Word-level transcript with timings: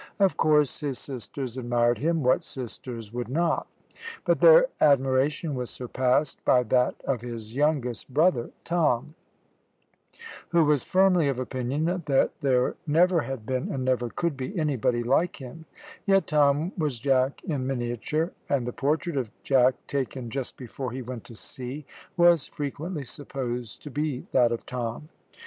Of 0.19 0.35
course 0.35 0.79
his 0.79 0.97
sisters 0.97 1.59
admired 1.59 1.99
him 1.99 2.23
what 2.23 2.43
sisters 2.43 3.13
would 3.13 3.29
not? 3.29 3.67
but 4.25 4.39
their 4.39 4.65
admiration 4.81 5.53
was 5.53 5.69
surpassed 5.69 6.43
by 6.43 6.63
that 6.63 6.95
of 7.03 7.21
his 7.21 7.55
youngest 7.55 8.11
brother, 8.11 8.49
Tom, 8.65 9.13
who 10.49 10.65
was 10.65 10.83
firmly 10.83 11.27
of 11.27 11.37
opinion 11.37 11.85
that 12.07 12.31
there 12.41 12.73
never 12.87 13.21
had 13.21 13.45
been 13.45 13.69
and 13.71 13.85
never 13.85 14.09
could 14.09 14.35
be 14.35 14.57
anybody 14.59 15.03
like 15.03 15.35
him; 15.35 15.65
yet 16.07 16.25
Tom 16.25 16.71
was 16.79 16.97
Jack 16.97 17.43
in 17.43 17.67
miniature, 17.67 18.31
and 18.49 18.65
the 18.65 18.73
portrait 18.73 19.17
of 19.17 19.29
Jack, 19.43 19.75
taken 19.85 20.31
just 20.31 20.57
before 20.57 20.91
he 20.91 21.03
went 21.03 21.25
to 21.25 21.35
sea, 21.35 21.85
was 22.17 22.47
frequently 22.47 23.03
supposed 23.03 23.83
to 23.83 23.91
be 23.91 24.25
that 24.31 24.51
of 24.51 24.65
Tom. 24.65 25.09